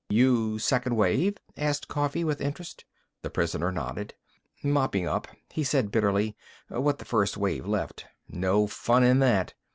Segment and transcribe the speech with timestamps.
[0.09, 2.85] "You second wave?" asked Coffee, with interest.
[3.21, 4.15] The prisoner nodded.
[4.63, 6.35] "Mopping up," he said bitterly,
[6.69, 8.07] "what the first wave left.
[8.27, 9.53] No fun in that!